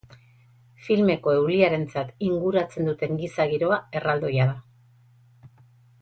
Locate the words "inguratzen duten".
2.29-3.21